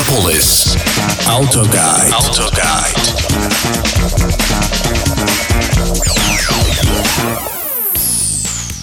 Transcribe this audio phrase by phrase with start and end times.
[0.00, 0.76] Мегаполис.
[1.26, 2.12] Автогайд.
[2.12, 2.96] Автогайд.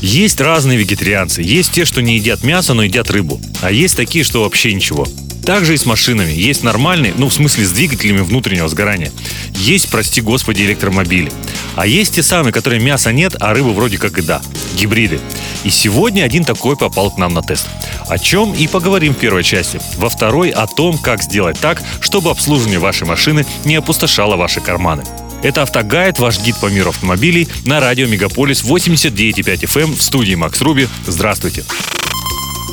[0.00, 1.42] Есть разные вегетарианцы.
[1.42, 3.40] Есть те, что не едят мясо, но едят рыбу.
[3.60, 5.04] А есть такие, что вообще ничего.
[5.44, 6.32] Также и с машинами.
[6.32, 9.10] Есть нормальные, ну в смысле с двигателями внутреннего сгорания.
[9.54, 11.32] Есть, прости господи, электромобили.
[11.76, 14.40] А есть те самые, которые мяса нет, а рыбы вроде как и да.
[14.74, 15.20] Гибриды.
[15.64, 17.66] И сегодня один такой попал к нам на тест.
[18.08, 19.80] О чем и поговорим в первой части.
[19.96, 25.04] Во второй о том, как сделать так, чтобы обслуживание вашей машины не опустошало ваши карманы.
[25.42, 30.34] Это «Автогайд», ваш гид по миру автомобилей на радио «Мегаполис» 89,5 FM эм в студии
[30.34, 30.86] Макс Руби.
[31.06, 31.64] Здравствуйте.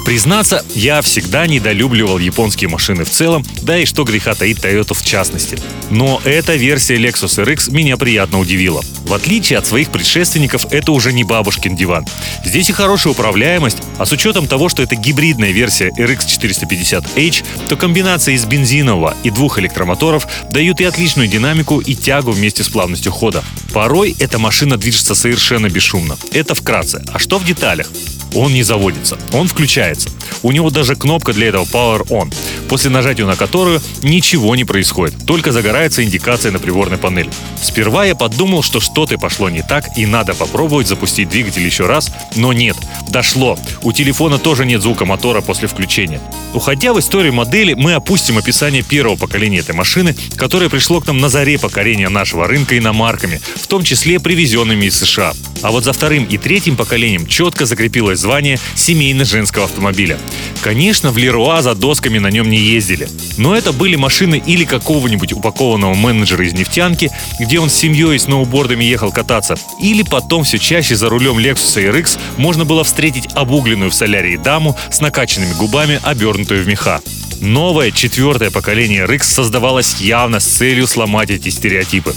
[0.08, 5.04] Признаться, я всегда недолюбливал японские машины в целом, да и что греха таить Toyota в
[5.04, 5.60] частности.
[5.90, 8.82] Но эта версия Lexus RX меня приятно удивила.
[9.02, 12.06] В отличие от своих предшественников, это уже не бабушкин диван.
[12.46, 17.76] Здесь и хорошая управляемость, а с учетом того, что это гибридная версия RX 450H, то
[17.76, 23.12] комбинация из бензинового и двух электромоторов дают и отличную динамику, и тягу вместе с плавностью
[23.12, 23.44] хода.
[23.74, 26.16] Порой эта машина движется совершенно бесшумно.
[26.32, 27.04] Это вкратце.
[27.12, 27.92] А что в деталях?
[28.36, 30.10] Он не заводится, он включается.
[30.44, 32.34] У него даже кнопка для этого Power On,
[32.70, 37.30] после нажатия на которую ничего не происходит, только загорается индикация на приборной панели.
[37.62, 42.12] Сперва я подумал, что что-то пошло не так и надо попробовать запустить двигатель еще раз,
[42.36, 42.78] но нет,
[43.10, 43.58] дошло.
[43.82, 46.22] У телефона тоже нет звука мотора после включения.
[46.54, 51.20] Уходя в историю модели, мы опустим описание первого поколения этой машины, которое пришло к нам
[51.20, 55.34] на заре покорения нашего рынка иномарками, в том числе привезенными из США.
[55.62, 60.20] А вот за вторым и третьим поколением четко закрепилось звание семейно-женского автомобиля.
[60.62, 63.08] Конечно, в Леруа за досками на нем не ездили.
[63.38, 68.20] Но это были машины или какого-нибудь упакованного менеджера из нефтянки, где он с семьей и
[68.20, 73.92] сноубордами ехал кататься, или потом все чаще за рулем Lexus RX можно было встретить обугленную
[73.92, 77.02] в солярии даму с накачанными губами, обернутую в меха.
[77.40, 82.16] Новое четвертое поколение RX создавалось явно с целью сломать эти стереотипы.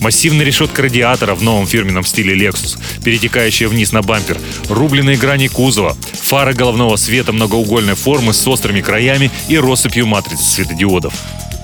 [0.00, 4.38] Массивная решетка радиатора в новом фирменном стиле Lexus, перетекающая вниз на бампер,
[4.68, 11.12] рубленые грани кузова, фары головного света многоугольной формы с острыми краями и россыпью матриц светодиодов.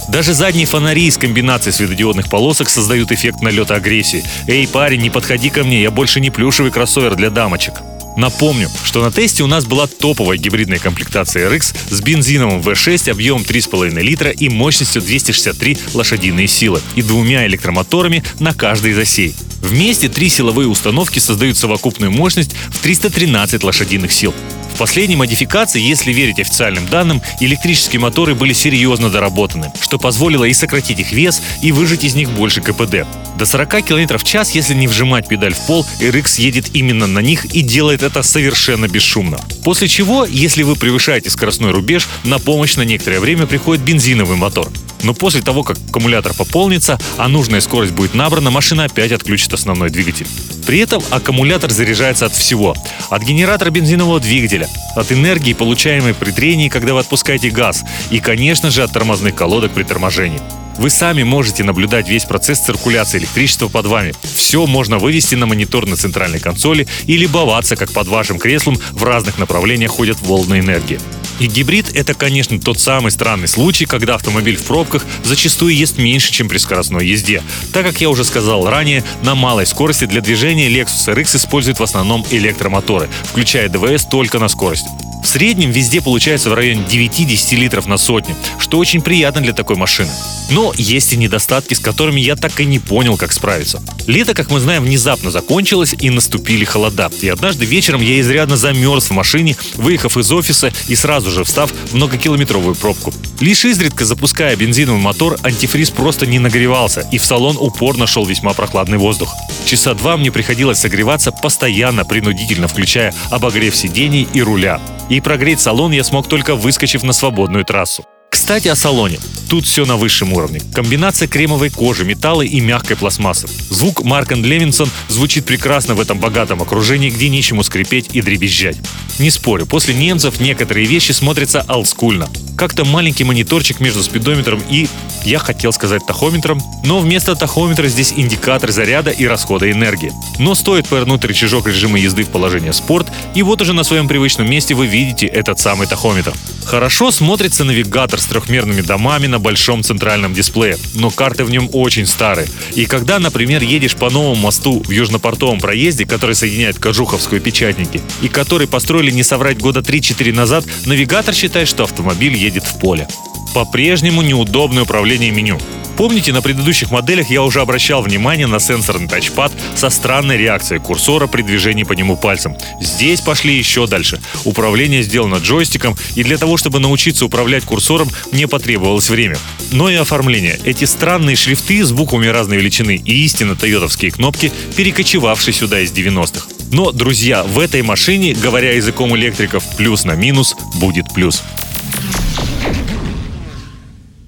[0.08, 4.22] Даже задние фонари из комбинации светодиодных полосок создают эффект налета агрессии.
[4.46, 7.74] «Эй, парень, не подходи ко мне, я больше не плюшевый кроссовер для дамочек».
[8.16, 13.42] Напомню, что на тесте у нас была топовая гибридная комплектация RX с бензиновым V6 объемом
[13.42, 19.34] 3,5 литра и мощностью 263 лошадиные силы и двумя электромоторами на каждой из осей.
[19.60, 24.34] Вместе три силовые установки создают совокупную мощность в 313 лошадиных сил.
[24.74, 30.52] В последней модификации, если верить официальным данным, электрические моторы были серьезно доработаны, что позволило и
[30.52, 33.06] сократить их вес, и выжать из них больше КПД.
[33.38, 37.18] До 40 км в час, если не вжимать педаль в пол, RX едет именно на
[37.18, 39.38] них и делает это совершенно бесшумно.
[39.62, 44.70] После чего, если вы превышаете скоростной рубеж, на помощь на некоторое время приходит бензиновый мотор.
[45.02, 49.90] Но после того, как аккумулятор пополнится, а нужная скорость будет набрана, машина опять отключит основной
[49.90, 50.26] двигатель.
[50.66, 52.74] При этом аккумулятор заряжается от всего.
[53.10, 58.70] От генератора бензинового двигателя, от энергии, получаемой при трении, когда вы отпускаете газ, и, конечно
[58.70, 60.40] же, от тормозных колодок при торможении.
[60.78, 64.14] Вы сами можете наблюдать весь процесс циркуляции электричества под вами.
[64.22, 69.02] Все можно вывести на монитор на центральной консоли и любоваться, как под вашим креслом в
[69.02, 71.00] разных направлениях ходят волны энергии.
[71.38, 76.32] И гибрид– это, конечно, тот самый странный случай, когда автомобиль в пробках зачастую ест меньше,
[76.32, 77.42] чем при скоростной езде.
[77.72, 81.82] Так как я уже сказал ранее, на малой скорости для движения Lexus RX использует в
[81.82, 84.86] основном электромоторы, включая ДВС только на скорость.
[85.26, 89.74] В среднем везде получается в районе 9-10 литров на сотню, что очень приятно для такой
[89.74, 90.08] машины.
[90.50, 93.82] Но есть и недостатки, с которыми я так и не понял, как справиться.
[94.06, 97.10] Лето, как мы знаем, внезапно закончилось и наступили холода.
[97.20, 101.72] И однажды вечером я изрядно замерз в машине, выехав из офиса и сразу же встав
[101.92, 103.12] многокилометровую пробку.
[103.40, 108.52] Лишь изредка запуская бензиновый мотор, антифриз просто не нагревался, и в салон упорно шел весьма
[108.52, 109.34] прохладный воздух.
[109.66, 114.80] Часа два мне приходилось согреваться постоянно, принудительно включая обогрев сидений и руля.
[115.16, 118.04] И прогреть салон я смог только выскочив на свободную трассу.
[118.30, 119.18] Кстати, о салоне.
[119.48, 120.60] Тут все на высшем уровне.
[120.74, 123.48] Комбинация кремовой кожи, металла и мягкой пластмассы.
[123.70, 128.76] Звук Маркан Левинсон звучит прекрасно в этом богатом окружении, где нечему скрипеть и дребезжать.
[129.18, 132.28] Не спорю, после немцев некоторые вещи смотрятся олдскульно.
[132.58, 134.86] Как-то маленький мониторчик между спидометром и,
[135.26, 140.12] я хотел сказать тахометром, но вместо тахометра здесь индикатор заряда и расхода энергии.
[140.38, 144.48] Но стоит повернуть рычажок режима езды в положение спорт, и вот уже на своем привычном
[144.48, 146.32] месте вы видите этот самый тахометр.
[146.64, 152.06] Хорошо смотрится навигатор с трехмерными домами на большом центральном дисплее, но карты в нем очень
[152.06, 152.48] старые.
[152.74, 158.00] И когда, например, едешь по новому мосту в южнопортовом проезде, который соединяет Кожуховскую и Печатники,
[158.22, 163.08] и который построили не соврать года 3-4 назад, навигатор считает, что автомобиль едет в поле.
[163.56, 165.58] По-прежнему неудобное управление меню.
[165.96, 171.26] Помните, на предыдущих моделях я уже обращал внимание на сенсорный тачпад со странной реакцией курсора
[171.26, 172.54] при движении по нему пальцем.
[172.82, 174.20] Здесь пошли еще дальше.
[174.44, 179.38] Управление сделано джойстиком, и для того, чтобы научиться управлять курсором, мне потребовалось время.
[179.72, 180.60] Но и оформление.
[180.66, 186.46] Эти странные шрифты с буквами разной величины и истинно тойотовские кнопки, перекочевавшие сюда из 90-х.
[186.72, 191.42] Но, друзья, в этой машине, говоря языком электриков, плюс на минус будет плюс.